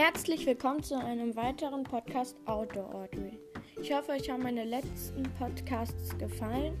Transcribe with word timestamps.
Herzlich 0.00 0.46
willkommen 0.46 0.80
zu 0.80 0.96
einem 0.96 1.34
weiteren 1.34 1.82
Podcast 1.82 2.36
Outdoor 2.46 2.94
Audrey. 2.94 3.36
Ich 3.82 3.92
hoffe, 3.92 4.12
euch 4.12 4.30
haben 4.30 4.44
meine 4.44 4.62
letzten 4.62 5.24
Podcasts 5.40 6.16
gefallen 6.18 6.78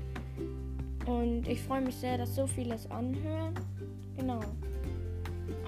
und 1.04 1.48
ich 1.48 1.60
freue 1.60 1.80
mich 1.80 1.96
sehr, 1.96 2.16
dass 2.16 2.36
so 2.36 2.46
vieles 2.46 2.88
anhören. 2.92 3.54
Genau. 4.16 4.38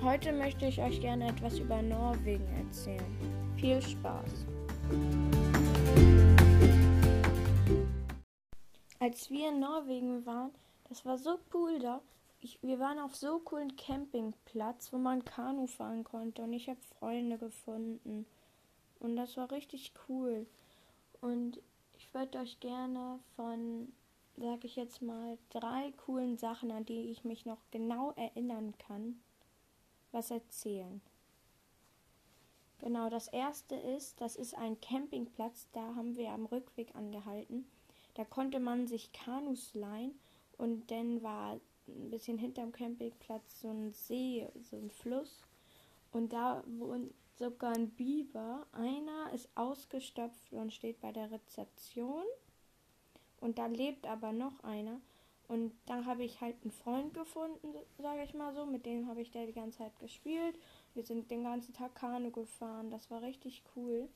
Heute 0.01 0.33
möchte 0.33 0.67
ich 0.67 0.81
euch 0.81 1.01
gerne 1.01 1.27
etwas 1.27 1.59
über 1.59 1.83
Norwegen 1.83 2.47
erzählen. 2.57 3.19
Viel 3.57 3.83
Spaß! 3.83 4.47
Als 9.01 9.29
wir 9.29 9.49
in 9.49 9.59
Norwegen 9.59 10.25
waren, 10.25 10.53
das 10.89 11.05
war 11.05 11.19
so 11.19 11.41
cool 11.53 11.81
da 11.81 12.01
ich, 12.41 12.59
wir 12.63 12.79
waren 12.79 12.99
auf 12.99 13.15
so 13.15 13.39
coolen 13.41 13.77
Campingplatz, 13.77 14.93
wo 14.93 14.99
man 14.99 15.25
Kanu 15.25 15.67
fahren 15.67 16.05
konnte 16.05 16.43
und 16.43 16.53
ich 16.53 16.69
habe 16.69 16.81
Freunde 16.99 17.39
gefunden. 17.39 18.27
Und 18.99 19.17
das 19.17 19.37
war 19.37 19.51
richtig 19.51 19.93
cool. 20.09 20.47
Und 21.21 21.61
ich 21.99 22.13
würde 22.15 22.39
euch 22.39 22.61
gerne 22.61 23.19
von, 23.37 23.93
sag 24.37 24.65
ich 24.65 24.77
jetzt 24.77 25.03
mal, 25.03 25.37
drei 25.51 25.93
coolen 26.05 26.39
Sachen, 26.39 26.71
an 26.71 26.87
die 26.87 27.11
ich 27.11 27.25
mich 27.25 27.45
noch 27.45 27.61
genau 27.71 28.13
erinnern 28.13 28.75
kann, 28.79 29.21
was 30.13 30.31
erzählen. 30.31 31.01
Genau, 32.79 33.11
das 33.11 33.29
erste 33.29 33.75
ist, 33.75 34.23
das 34.23 34.37
ist 34.37 34.57
ein 34.57 34.81
Campingplatz, 34.81 35.69
da 35.73 35.95
haben 35.95 36.17
wir 36.17 36.31
am 36.31 36.47
Rückweg 36.47 36.95
angehalten. 36.97 37.67
Da 38.15 38.25
konnte 38.25 38.59
man 38.59 38.87
sich 38.87 39.13
Kanus 39.13 39.75
leihen 39.75 40.19
und 40.57 40.91
dann 40.91 41.23
war 41.23 41.61
ein 41.97 42.11
bisschen 42.11 42.39
hinterm 42.39 42.73
Campingplatz 42.73 43.61
so 43.61 43.69
ein 43.69 43.93
See, 43.93 44.49
so 44.63 44.77
ein 44.77 44.91
Fluss. 44.91 45.43
Und 46.13 46.33
da 46.33 46.63
wohnt 46.67 47.13
sogar 47.37 47.75
ein 47.75 47.91
Biber. 47.91 48.67
Einer 48.73 49.33
ist 49.33 49.49
ausgestopft 49.55 50.53
und 50.53 50.73
steht 50.73 51.01
bei 51.01 51.13
der 51.13 51.31
Rezeption. 51.31 52.25
Und 53.41 53.59
da 53.59 53.67
lebt 53.67 54.07
aber 54.07 54.33
noch 54.33 54.63
einer. 54.63 55.01
Und 55.49 55.73
da 55.87 56.05
habe 56.05 56.23
ich 56.23 56.41
halt 56.41 56.57
einen 56.63 56.71
Freund 56.71 57.13
gefunden, 57.13 57.75
sage 57.99 58.23
ich 58.23 58.35
mal 58.35 58.55
so. 58.55 58.67
Mit 58.67 58.87
dem 58.87 59.09
habe 59.09 59.21
ich 59.21 59.31
da 59.33 59.45
die 59.45 59.53
ganze 59.53 59.79
Zeit 59.79 59.99
gespielt. 59.99 60.57
Wir 60.95 61.03
sind 61.03 61.31
den 61.31 61.43
ganzen 61.43 61.75
Tag 61.75 61.95
Kanu 61.95 62.31
gefahren. 62.31 62.91
Das 62.91 63.11
war 63.11 63.23
richtig 63.23 63.63
cool. 63.75 64.09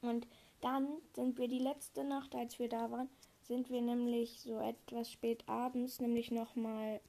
Und 0.00 0.26
dann 0.60 0.86
sind 1.14 1.38
wir 1.38 1.48
die 1.48 1.58
letzte 1.58 2.04
Nacht, 2.04 2.34
als 2.34 2.58
wir 2.58 2.68
da 2.68 2.90
waren, 2.90 3.10
sind 3.42 3.70
wir 3.70 3.80
nämlich 3.80 4.40
so 4.40 4.58
etwas 4.58 5.10
spät 5.10 5.42
abends, 5.48 6.00
nämlich 6.00 6.30
nochmal 6.30 7.00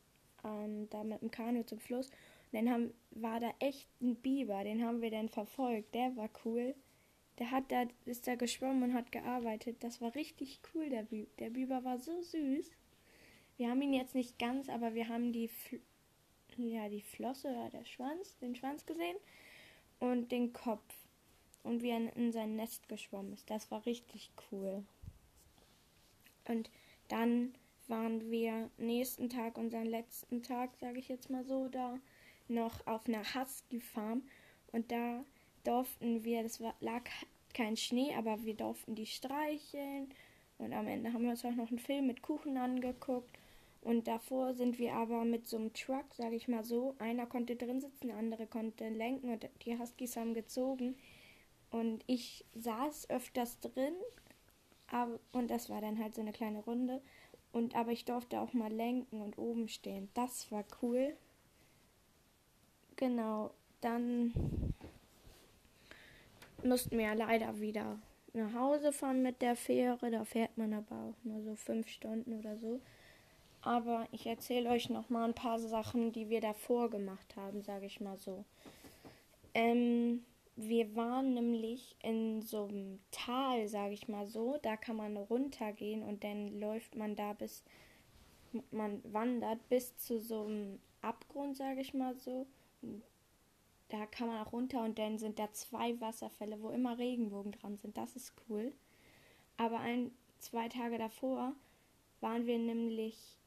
ähm, 0.43 0.89
da 0.89 1.03
mit 1.03 1.21
dem 1.21 1.31
Kanu 1.31 1.63
zum 1.63 1.79
Fluss. 1.79 2.07
Und 2.51 2.53
dann 2.53 2.69
haben, 2.69 2.93
war 3.11 3.39
da 3.39 3.53
echt 3.59 3.87
ein 4.01 4.15
Biber, 4.15 4.63
den 4.63 4.83
haben 4.83 5.01
wir 5.01 5.11
dann 5.11 5.29
verfolgt. 5.29 5.93
Der 5.93 6.15
war 6.15 6.29
cool. 6.45 6.75
Der 7.39 7.51
hat 7.51 7.71
da, 7.71 7.85
ist 8.05 8.27
da 8.27 8.35
geschwommen 8.35 8.83
und 8.83 8.93
hat 8.93 9.11
gearbeitet. 9.11 9.77
Das 9.79 10.01
war 10.01 10.13
richtig 10.15 10.59
cool, 10.73 10.89
der 10.89 11.03
Biber. 11.03 11.29
Der 11.39 11.49
Biber 11.49 11.83
war 11.83 11.97
so 11.97 12.21
süß. 12.21 12.71
Wir 13.57 13.69
haben 13.69 13.81
ihn 13.81 13.93
jetzt 13.93 14.15
nicht 14.15 14.39
ganz, 14.39 14.69
aber 14.69 14.93
wir 14.93 15.07
haben 15.07 15.31
die, 15.31 15.47
Fl 15.47 15.79
ja, 16.57 16.89
die 16.89 17.01
Flosse 17.01 17.49
oder 17.49 17.69
der 17.69 17.85
Schwanz, 17.85 18.37
den 18.39 18.55
Schwanz 18.55 18.85
gesehen 18.85 19.15
und 19.99 20.31
den 20.31 20.51
Kopf. 20.51 20.93
Und 21.63 21.83
wie 21.83 21.89
er 21.89 22.15
in 22.15 22.31
sein 22.31 22.55
Nest 22.55 22.89
geschwommen 22.89 23.33
ist. 23.33 23.49
Das 23.49 23.69
war 23.69 23.85
richtig 23.85 24.31
cool. 24.51 24.83
Und 26.47 26.69
dann 27.07 27.53
waren 27.87 28.31
wir 28.31 28.69
nächsten 28.77 29.29
Tag, 29.29 29.57
unseren 29.57 29.85
letzten 29.85 30.43
Tag, 30.43 30.75
sage 30.79 30.99
ich 30.99 31.09
jetzt 31.09 31.29
mal 31.29 31.43
so, 31.43 31.67
da 31.67 31.99
noch 32.47 32.85
auf 32.87 33.07
einer 33.07 33.23
Husky 33.23 33.79
Farm. 33.79 34.23
Und 34.71 34.91
da 34.91 35.23
durften 35.63 36.23
wir, 36.23 36.43
das 36.43 36.61
war, 36.61 36.75
lag 36.79 37.03
kein 37.53 37.77
Schnee, 37.77 38.13
aber 38.15 38.43
wir 38.43 38.55
durften 38.55 38.95
die 38.95 39.05
streicheln. 39.05 40.09
Und 40.57 40.73
am 40.73 40.87
Ende 40.87 41.11
haben 41.11 41.23
wir 41.23 41.31
uns 41.31 41.43
auch 41.45 41.55
noch 41.55 41.69
einen 41.69 41.79
Film 41.79 42.07
mit 42.07 42.21
Kuchen 42.21 42.57
angeguckt. 42.57 43.37
Und 43.81 44.07
davor 44.07 44.53
sind 44.53 44.77
wir 44.77 44.93
aber 44.93 45.25
mit 45.25 45.47
so 45.47 45.57
einem 45.57 45.73
Truck, 45.73 46.13
sage 46.13 46.35
ich 46.35 46.47
mal 46.47 46.63
so, 46.63 46.95
einer 46.99 47.25
konnte 47.25 47.55
drin 47.55 47.81
sitzen, 47.81 48.07
der 48.07 48.17
andere 48.17 48.45
konnte 48.45 48.87
lenken 48.89 49.31
und 49.31 49.49
die 49.65 49.77
Huskies 49.77 50.15
haben 50.17 50.35
gezogen. 50.35 50.95
Und 51.71 52.03
ich 52.05 52.45
saß 52.53 53.09
öfters 53.09 53.59
drin 53.59 53.95
aber, 54.91 55.19
und 55.31 55.49
das 55.49 55.69
war 55.69 55.81
dann 55.81 55.99
halt 55.99 56.15
so 56.15 56.21
eine 56.21 56.33
kleine 56.33 56.59
Runde. 56.59 57.01
Und 57.53 57.75
aber 57.75 57.91
ich 57.91 58.05
durfte 58.05 58.39
auch 58.39 58.53
mal 58.53 58.71
lenken 58.71 59.21
und 59.21 59.37
oben 59.37 59.67
stehen. 59.67 60.09
Das 60.13 60.51
war 60.51 60.63
cool. 60.81 61.15
Genau. 62.97 63.51
Dann 63.81 64.33
mussten 66.63 66.97
wir 66.97 67.15
leider 67.15 67.59
wieder 67.59 67.99
nach 68.33 68.53
Hause 68.53 68.93
fahren 68.93 69.21
mit 69.21 69.41
der 69.41 69.55
Fähre. 69.55 70.11
Da 70.11 70.23
fährt 70.23 70.57
man 70.57 70.73
aber 70.73 70.95
auch 70.95 71.23
nur 71.23 71.41
so 71.41 71.55
fünf 71.55 71.87
Stunden 71.89 72.37
oder 72.37 72.57
so. 72.57 72.79
Aber 73.61 74.07
ich 74.11 74.25
erzähle 74.25 74.69
euch 74.69 74.89
noch 74.89 75.09
mal 75.09 75.25
ein 75.25 75.35
paar 75.35 75.59
Sachen, 75.59 76.11
die 76.11 76.29
wir 76.29 76.41
davor 76.41 76.89
gemacht 76.89 77.35
haben, 77.35 77.61
sage 77.61 77.85
ich 77.85 78.01
mal 78.01 78.17
so. 78.17 78.43
Ähm, 79.53 80.23
wir 80.55 80.95
waren 80.95 81.33
nämlich 81.33 81.95
in 82.03 82.41
so 82.41 82.65
einem 82.65 82.99
Tal, 83.11 83.67
sage 83.67 83.93
ich 83.93 84.07
mal 84.07 84.27
so. 84.27 84.57
Da 84.61 84.77
kann 84.77 84.95
man 84.95 85.17
runtergehen 85.17 86.03
und 86.03 86.23
dann 86.23 86.59
läuft 86.59 86.95
man 86.95 87.15
da 87.15 87.33
bis, 87.33 87.63
man 88.71 89.01
wandert 89.11 89.67
bis 89.69 89.97
zu 89.97 90.19
so 90.19 90.43
einem 90.43 90.79
Abgrund, 91.01 91.57
sage 91.57 91.81
ich 91.81 91.93
mal 91.93 92.15
so. 92.15 92.45
Da 93.89 94.05
kann 94.05 94.27
man 94.27 94.45
auch 94.45 94.53
runter 94.53 94.83
und 94.83 94.99
dann 94.99 95.17
sind 95.17 95.39
da 95.39 95.51
zwei 95.51 95.99
Wasserfälle, 95.99 96.61
wo 96.61 96.69
immer 96.69 96.97
Regenbogen 96.97 97.51
dran 97.51 97.77
sind. 97.77 97.97
Das 97.97 98.15
ist 98.15 98.33
cool. 98.49 98.73
Aber 99.57 99.79
ein, 99.79 100.11
zwei 100.39 100.69
Tage 100.69 100.97
davor 100.97 101.53
waren 102.19 102.45
wir 102.45 102.57
nämlich 102.57 103.37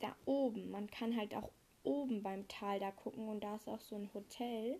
da 0.00 0.14
oben. 0.24 0.70
Man 0.70 0.88
kann 0.90 1.16
halt 1.16 1.34
auch 1.34 1.50
oben 1.82 2.22
beim 2.22 2.46
Tal 2.48 2.78
da 2.78 2.90
gucken 2.90 3.28
und 3.28 3.42
da 3.42 3.56
ist 3.56 3.68
auch 3.68 3.80
so 3.80 3.96
ein 3.96 4.10
Hotel. 4.14 4.78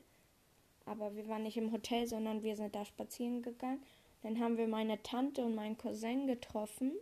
Aber 0.88 1.14
wir 1.14 1.28
waren 1.28 1.42
nicht 1.42 1.56
im 1.56 1.72
Hotel, 1.72 2.06
sondern 2.06 2.42
wir 2.42 2.56
sind 2.56 2.74
da 2.74 2.84
spazieren 2.84 3.42
gegangen. 3.42 3.82
Dann 4.22 4.40
haben 4.40 4.56
wir 4.56 4.66
meine 4.66 5.02
Tante 5.02 5.44
und 5.44 5.54
meinen 5.54 5.78
Cousin 5.78 6.26
getroffen. 6.26 6.92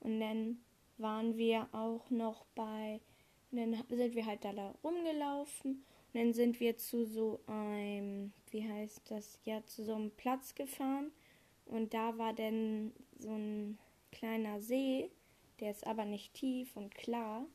Und 0.00 0.20
dann 0.20 0.58
waren 0.98 1.36
wir 1.36 1.68
auch 1.72 2.10
noch 2.10 2.44
bei. 2.54 3.00
Und 3.50 3.58
dann 3.58 3.84
sind 3.88 4.14
wir 4.14 4.26
halt 4.26 4.44
da 4.44 4.74
rumgelaufen. 4.82 5.84
Und 6.12 6.20
dann 6.20 6.32
sind 6.32 6.58
wir 6.58 6.76
zu 6.76 7.04
so 7.04 7.40
einem, 7.46 8.32
wie 8.50 8.68
heißt 8.68 9.10
das, 9.10 9.38
ja, 9.44 9.64
zu 9.66 9.84
so 9.84 9.94
einem 9.94 10.10
Platz 10.10 10.54
gefahren. 10.54 11.12
Und 11.66 11.94
da 11.94 12.18
war 12.18 12.32
dann 12.32 12.92
so 13.18 13.30
ein 13.30 13.78
kleiner 14.10 14.60
See. 14.60 15.10
Der 15.60 15.70
ist 15.70 15.86
aber 15.86 16.04
nicht 16.04 16.34
tief 16.34 16.76
und 16.76 16.94
klar. 16.94 17.46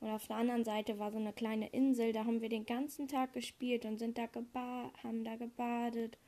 Und 0.00 0.10
auf 0.10 0.26
der 0.26 0.36
anderen 0.36 0.64
Seite 0.64 0.98
war 0.98 1.10
so 1.10 1.18
eine 1.18 1.32
kleine 1.32 1.68
Insel, 1.68 2.12
da 2.12 2.24
haben 2.24 2.40
wir 2.40 2.48
den 2.48 2.66
ganzen 2.66 3.08
Tag 3.08 3.32
gespielt 3.32 3.84
und 3.84 3.98
sind 3.98 4.18
da 4.18 4.28
haben 5.02 5.24
da 5.24 5.36
gebadet. 5.36 6.18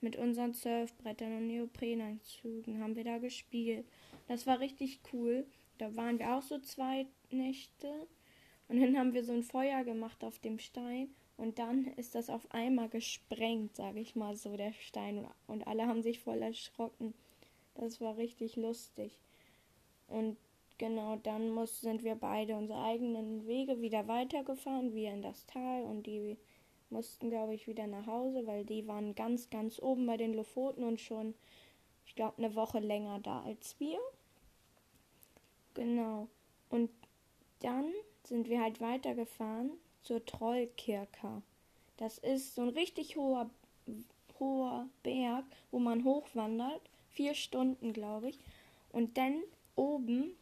Mit 0.00 0.16
unseren 0.16 0.52
Surfbrettern 0.52 1.36
und 1.36 1.46
Neoprenanzügen 1.46 2.82
haben 2.82 2.96
wir 2.96 3.04
da 3.04 3.18
gespielt. 3.18 3.86
Das 4.26 4.46
war 4.48 4.58
richtig 4.58 4.98
cool. 5.12 5.46
Da 5.78 5.94
waren 5.94 6.18
wir 6.18 6.34
auch 6.34 6.42
so 6.42 6.58
zwei 6.58 7.06
Nächte. 7.30 8.08
Und 8.68 8.80
dann 8.80 8.98
haben 8.98 9.12
wir 9.12 9.22
so 9.22 9.32
ein 9.32 9.44
Feuer 9.44 9.84
gemacht 9.84 10.24
auf 10.24 10.40
dem 10.40 10.58
Stein. 10.58 11.14
Und 11.36 11.58
dann 11.58 11.86
ist 11.96 12.14
das 12.14 12.30
auf 12.30 12.50
einmal 12.52 12.88
gesprengt, 12.88 13.76
sage 13.76 14.00
ich 14.00 14.16
mal 14.16 14.34
so, 14.34 14.56
der 14.56 14.72
Stein. 14.72 15.26
Und 15.46 15.66
alle 15.66 15.86
haben 15.86 16.02
sich 16.02 16.18
voll 16.18 16.42
erschrocken. 16.42 17.14
Das 17.74 18.00
war 18.00 18.16
richtig 18.16 18.56
lustig. 18.56 19.18
Und 20.08 20.36
Genau, 20.82 21.14
dann 21.14 21.50
muss, 21.50 21.80
sind 21.80 22.02
wir 22.02 22.16
beide 22.16 22.56
unsere 22.56 22.82
eigenen 22.82 23.46
Wege 23.46 23.80
wieder 23.80 24.08
weitergefahren, 24.08 24.96
wir 24.96 25.12
in 25.12 25.22
das 25.22 25.46
Tal 25.46 25.84
und 25.84 26.08
die 26.08 26.36
mussten, 26.90 27.30
glaube 27.30 27.54
ich, 27.54 27.68
wieder 27.68 27.86
nach 27.86 28.08
Hause, 28.08 28.48
weil 28.48 28.64
die 28.64 28.88
waren 28.88 29.14
ganz, 29.14 29.48
ganz 29.48 29.78
oben 29.78 30.08
bei 30.08 30.16
den 30.16 30.34
Lofoten 30.34 30.82
und 30.82 31.00
schon, 31.00 31.36
ich 32.04 32.16
glaube, 32.16 32.38
eine 32.38 32.56
Woche 32.56 32.80
länger 32.80 33.20
da 33.20 33.42
als 33.42 33.78
wir. 33.78 33.96
Genau. 35.74 36.26
Und 36.68 36.90
dann 37.60 37.92
sind 38.24 38.48
wir 38.48 38.60
halt 38.60 38.80
weitergefahren 38.80 39.70
zur 40.02 40.24
Trollkirche. 40.24 41.42
Das 41.96 42.18
ist 42.18 42.56
so 42.56 42.62
ein 42.62 42.70
richtig 42.70 43.14
hoher, 43.14 43.48
hoher 44.40 44.88
Berg, 45.04 45.44
wo 45.70 45.78
man 45.78 46.02
hochwandert. 46.02 46.82
Vier 47.10 47.34
Stunden, 47.34 47.92
glaube 47.92 48.30
ich. 48.30 48.40
Und 48.90 49.16
dann 49.16 49.44
oben 49.76 50.34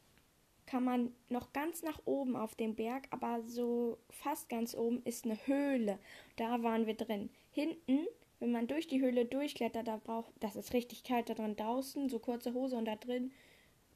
kann 0.71 0.85
man 0.85 1.13
noch 1.29 1.53
ganz 1.53 1.83
nach 1.83 2.01
oben 2.05 2.37
auf 2.37 2.55
dem 2.55 2.77
Berg, 2.77 3.09
aber 3.11 3.43
so 3.43 3.99
fast 4.09 4.49
ganz 4.49 4.77
oben 4.77 5.03
ist 5.03 5.25
eine 5.25 5.37
Höhle. 5.47 5.99
Da 6.37 6.63
waren 6.63 6.87
wir 6.87 6.95
drin. 6.95 7.29
Hinten, 7.51 8.07
wenn 8.39 8.53
man 8.53 8.69
durch 8.69 8.87
die 8.87 9.01
Höhle 9.01 9.25
durchklettert, 9.25 9.89
da 9.89 9.97
braucht, 9.97 10.31
das 10.39 10.55
ist 10.55 10.73
richtig 10.73 11.03
kalt 11.03 11.29
da 11.29 11.35
drin 11.35 11.57
draußen, 11.57 12.09
so 12.09 12.21
kurze 12.21 12.55
Hose 12.55 12.77
und 12.77 12.85
da 12.85 12.95
drin 12.95 13.33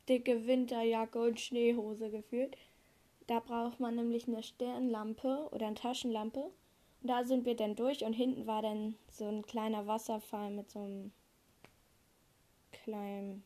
dicke 0.08 0.48
Winterjacke 0.48 1.22
und 1.22 1.38
Schneehose 1.38 2.10
gefühlt. 2.10 2.56
Da 3.28 3.38
braucht 3.38 3.78
man 3.78 3.94
nämlich 3.94 4.26
eine 4.26 4.42
Stirnlampe 4.42 5.48
oder 5.52 5.68
eine 5.68 5.76
Taschenlampe. 5.76 6.50
Und 7.02 7.08
da 7.08 7.22
sind 7.22 7.46
wir 7.46 7.54
dann 7.54 7.76
durch 7.76 8.04
und 8.04 8.14
hinten 8.14 8.48
war 8.48 8.62
dann 8.62 8.96
so 9.12 9.28
ein 9.28 9.46
kleiner 9.46 9.86
Wasserfall 9.86 10.50
mit 10.50 10.72
so 10.72 10.80
einem 10.80 11.12
kleinen 12.72 13.44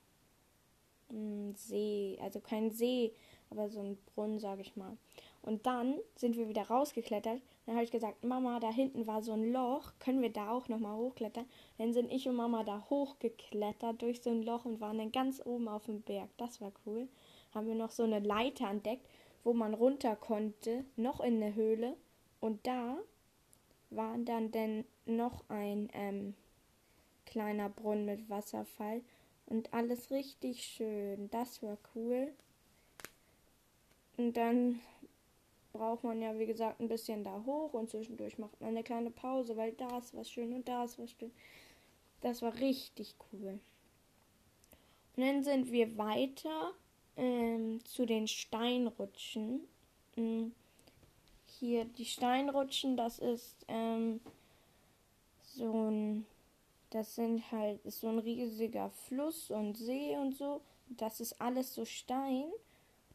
mm, 1.11 1.53
See, 1.55 2.19
also 2.21 2.41
kein 2.41 2.71
See, 2.71 3.13
aber 3.51 3.69
so 3.69 3.81
ein 3.81 3.99
Brunnen, 4.15 4.39
sage 4.39 4.63
ich 4.63 4.77
mal. 4.77 4.97
Und 5.43 5.67
dann 5.67 5.95
sind 6.17 6.37
wir 6.37 6.49
wieder 6.49 6.63
rausgeklettert. 6.63 7.41
Dann 7.67 7.75
habe 7.75 7.85
ich 7.85 7.91
gesagt, 7.91 8.25
Mama, 8.25 8.61
da 8.61 8.71
hinten 8.71 9.07
war 9.07 9.23
so 9.23 9.33
ein 9.33 9.53
Loch, 9.53 9.93
können 9.99 10.23
wir 10.23 10.31
da 10.31 10.51
auch 10.51 10.69
nochmal 10.69 10.97
hochklettern? 10.97 11.47
Dann 11.79 11.93
sind 11.93 12.11
ich 12.11 12.29
und 12.29 12.37
Mama 12.37 12.65
da 12.65 12.85
hochgeklettert 12.91 14.03
durch 14.03 14.23
so 14.23 14.31
ein 14.31 14.43
Loch 14.43 14.65
und 14.65 14.81
waren 14.81 14.99
dann 14.99 15.13
ganz 15.13 15.41
oben 15.45 15.69
auf 15.69 15.87
dem 15.87 16.03
Berg. 16.03 16.29
Das 16.37 16.61
war 16.61 16.73
cool. 16.87 17.09
Haben 17.55 17.67
wir 17.67 17.75
noch 17.75 17.91
so 17.91 18.03
eine 18.03 18.21
Leiter 18.21 18.69
entdeckt, 18.69 19.07
wo 19.45 19.53
man 19.53 19.75
runter 19.75 20.17
konnte, 20.17 20.85
noch 20.97 21.21
in 21.21 21.41
der 21.41 21.55
Höhle. 21.55 21.97
Und 22.41 22.67
da 22.67 22.99
war 23.91 24.17
dann 24.19 24.51
denn 24.51 24.85
noch 25.07 25.45
ein 25.49 25.89
ähm, 25.95 26.35
kleiner 27.27 27.69
Brunnen 27.69 28.05
mit 28.05 28.29
Wasserfall 28.29 29.03
und 29.49 29.73
alles 29.73 30.11
richtig 30.11 30.63
schön. 30.65 31.31
Das 31.31 31.63
war 31.63 31.79
cool. 31.95 32.33
Und 34.17 34.37
dann 34.37 34.81
braucht 35.73 36.05
man 36.05 36.21
ja, 36.21 36.39
wie 36.39 36.47
gesagt, 36.47 36.81
ein 36.81 36.89
bisschen 36.89 37.25
da 37.25 37.43
hoch 37.47 37.73
und 37.73 37.91
zwischendurch 37.91 38.39
macht 38.39 38.61
man 38.61 38.71
eine 38.71 38.83
kleine 38.83 39.11
Pause, 39.11 39.57
weil 39.57 39.73
da 39.73 39.99
ist 39.99 40.15
was 40.15 40.31
schön 40.31 40.53
und 40.53 40.69
da 40.69 40.85
ist 40.85 40.99
was 40.99 41.11
schön. 41.13 41.31
Das 42.21 42.43
war 42.43 42.55
richtig 42.59 43.15
cool. 43.33 43.61
Und 45.17 45.25
dann 45.25 45.43
sind 45.43 45.71
wir 45.71 45.97
weiter 45.97 46.73
ähm, 47.17 47.85
zu 47.85 48.07
den 48.07 48.27
Steinrutschen. 48.29 49.61
Mhm. 50.17 50.53
Hier 51.59 51.85
die 51.85 52.05
Steinrutschen, 52.05 52.97
das 52.97 53.19
ist 53.19 53.65
ähm, 53.67 54.21
so 55.43 55.73
ein, 55.91 56.27
das 56.91 57.15
sind 57.15 57.51
halt, 57.53 57.85
ist 57.85 58.01
so 58.01 58.09
ein 58.09 58.19
riesiger 58.19 58.91
Fluss 58.91 59.51
und 59.51 59.77
See 59.77 60.17
und 60.17 60.37
so. 60.37 60.61
Das 60.89 61.21
ist 61.21 61.41
alles 61.41 61.75
so 61.75 61.85
Stein 61.85 62.51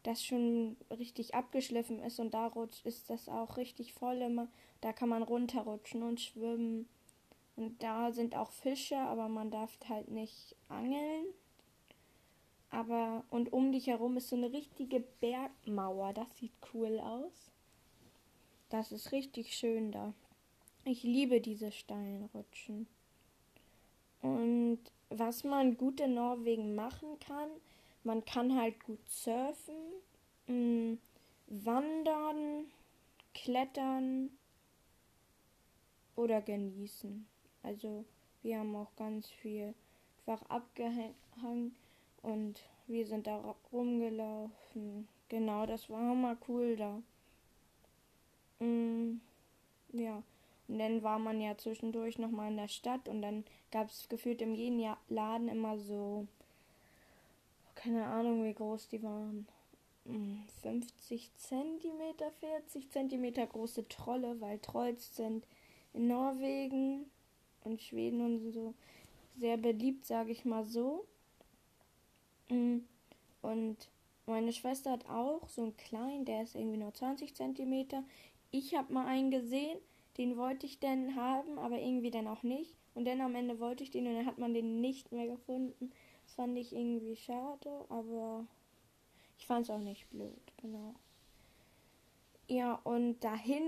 das 0.04 0.24
schon 0.24 0.76
richtig 0.92 1.34
abgeschliffen 1.34 2.00
ist 2.00 2.20
und 2.20 2.34
da 2.34 2.48
rutscht, 2.48 2.86
ist 2.86 3.10
das 3.10 3.30
auch 3.30 3.58
richtig 3.58 3.94
voll 3.94 4.22
immer. 4.22 4.50
Da 4.82 4.92
kann 4.92 5.10
man 5.10 5.24
runterrutschen 5.24 6.04
und 6.04 6.20
schwimmen. 6.20 6.88
Und 7.56 7.82
da 7.82 8.12
sind 8.12 8.36
auch 8.36 8.52
Fische, 8.52 8.98
aber 8.98 9.30
man 9.30 9.50
darf 9.50 9.78
halt 9.88 10.10
nicht 10.12 10.56
angeln. 10.68 11.26
Aber 12.70 13.24
und 13.30 13.54
um 13.54 13.72
dich 13.72 13.88
herum 13.88 14.18
ist 14.18 14.30
so 14.30 14.36
eine 14.36 14.52
richtige 14.52 15.00
Bergmauer. 15.00 16.12
Das 16.14 16.28
sieht 16.38 16.54
cool 16.74 17.00
aus. 17.00 17.52
Das 18.70 18.92
ist 18.92 19.12
richtig 19.12 19.56
schön 19.56 19.92
da. 19.92 20.14
Ich 20.84 21.04
liebe 21.04 21.40
diese 21.40 21.72
Steinrutschen. 21.72 22.88
Und 24.24 24.80
was 25.10 25.44
man 25.44 25.76
gut 25.76 26.00
in 26.00 26.16
Norwegen 26.16 26.76
machen 26.76 27.20
kann, 27.20 27.50
man 28.06 28.24
kann 28.24 28.56
halt 28.56 28.82
gut 28.86 29.06
surfen, 29.08 29.76
mh, 30.48 30.54
mm, 30.54 30.98
wandern, 31.48 32.66
klettern 33.34 34.30
oder 36.16 36.42
genießen. 36.42 37.28
Also 37.64 38.06
wir 38.44 38.60
haben 38.60 38.76
auch 38.76 38.96
ganz 38.96 39.30
viel 39.30 39.74
einfach 40.26 40.50
abgehangen 40.50 41.76
und 42.22 42.62
wir 42.88 43.06
sind 43.06 43.28
da 43.28 43.56
rumgelaufen. 43.74 45.08
Genau, 45.28 45.66
das 45.66 45.90
war 45.90 46.16
mal 46.16 46.38
cool 46.48 46.78
da. 46.78 47.02
Mm, 48.60 49.20
ja. 49.92 50.24
Und 50.68 50.80
dann 50.80 51.04
war 51.04 51.20
man 51.20 51.42
ja 51.42 51.58
zwischendurch 51.58 52.18
nochmal 52.18 52.52
in 52.52 52.58
der 52.58 52.68
Stadt 52.68 53.08
und 53.10 53.22
dann 53.22 53.44
gab 53.72 53.90
es 53.90 54.08
gefühlt 54.10 54.42
in 54.42 54.56
jedem 54.56 54.96
Laden 55.10 55.50
immer 55.50 55.78
so 55.78 56.28
keine 57.84 58.06
Ahnung, 58.06 58.46
wie 58.46 58.54
groß 58.54 58.88
die 58.90 59.04
waren. 59.04 59.48
50 60.06 61.32
cm, 61.36 62.00
40 62.40 62.90
cm 62.92 63.34
große 63.50 63.88
Trolle, 63.88 64.40
weil 64.42 64.60
Trolls 64.60 65.16
sind 65.16 65.46
in 65.94 66.08
Norwegen 66.08 67.06
und 67.64 67.82
Schweden 67.82 68.22
und 68.22 68.52
so 68.52 68.74
sehr 69.38 69.58
beliebt, 69.58 70.06
sage 70.06 70.32
ich 70.32 70.46
mal 70.46 70.66
so. 70.66 71.06
Mm, 72.50 72.80
und 73.42 73.78
meine 74.26 74.54
Schwester 74.54 74.92
hat 74.92 75.10
auch 75.10 75.48
so 75.50 75.64
einen 75.64 75.78
kleinen, 75.78 76.26
der 76.26 76.44
ist 76.44 76.56
irgendwie 76.56 76.78
nur 76.78 76.94
20 76.94 77.34
cm. 77.34 78.06
Ich 78.52 78.76
habe 78.76 78.94
mal 78.94 79.08
einen 79.08 79.32
gesehen, 79.32 79.78
den 80.18 80.38
wollte 80.38 80.66
ich 80.66 80.80
denn 80.80 81.16
haben, 81.16 81.58
aber 81.60 81.80
irgendwie 81.80 82.12
dann 82.12 82.28
auch 82.28 82.44
nicht. 82.44 82.76
Und 82.96 83.06
dann 83.06 83.22
am 83.22 83.36
Ende 83.36 83.60
wollte 83.60 83.84
ich 83.84 83.92
den 83.92 84.08
und 84.08 84.16
dann 84.16 84.26
hat 84.26 84.38
man 84.38 84.54
den 84.54 84.82
nicht 84.82 85.12
mehr 85.12 85.28
gefunden. 85.28 85.92
Das 86.26 86.36
fand 86.36 86.58
ich 86.58 86.74
irgendwie 86.74 87.16
schade, 87.16 87.86
aber 87.90 88.46
ich 89.38 89.48
fand 89.48 89.66
es 89.66 89.70
auch 89.72 89.80
nicht 89.80 90.10
blöd, 90.10 90.54
genau. 90.58 90.94
Ja, 92.48 92.76
und 92.84 93.24
dahin 93.24 93.64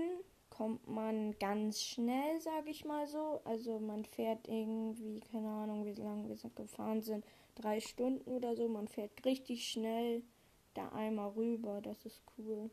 kommt 0.50 0.86
man 0.88 1.38
ganz 1.38 1.82
schnell, 1.82 2.40
sage 2.40 2.70
ich 2.70 2.84
mal 2.84 3.06
so. 3.06 3.40
Also 3.44 3.78
man 3.78 4.04
fährt 4.04 4.48
irgendwie, 4.48 5.20
keine 5.20 5.48
Ahnung, 5.48 5.84
wie 5.84 5.94
lange 5.94 6.28
wir 6.28 6.50
gefahren 6.50 7.02
sind, 7.02 7.24
drei 7.56 7.80
Stunden 7.80 8.30
oder 8.30 8.56
so. 8.56 8.68
Man 8.68 8.88
fährt 8.88 9.24
richtig 9.24 9.68
schnell 9.68 10.22
da 10.74 10.88
einmal 10.90 11.30
rüber. 11.30 11.80
Das 11.82 12.06
ist 12.06 12.22
cool. 12.38 12.70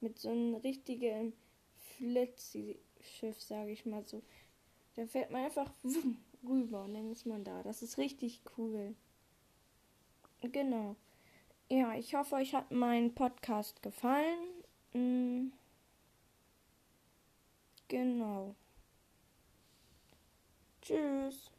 Mit 0.00 0.18
so 0.18 0.30
einem 0.30 0.54
richtigen 0.56 1.32
Flitzschiff, 2.02 3.40
sage 3.40 3.70
ich 3.70 3.86
mal 3.86 4.04
so. 4.04 4.22
Da 4.96 5.06
fährt 5.06 5.30
man 5.30 5.44
einfach 5.44 5.70
rüber 6.44 6.82
und 6.82 6.94
dann 6.94 7.12
ist 7.12 7.26
man 7.26 7.44
da. 7.44 7.62
Das 7.62 7.80
ist 7.80 7.96
richtig 7.96 8.40
cool. 8.58 8.96
Genau. 10.40 10.96
Ja, 11.68 11.94
ich 11.94 12.16
hoffe, 12.16 12.34
euch 12.34 12.54
hat 12.56 12.72
mein 12.72 13.14
Podcast 13.14 13.84
gefallen. 13.84 14.48
Mhm. 14.92 15.52
Genau. 17.86 18.56
Tschüss. 20.82 21.51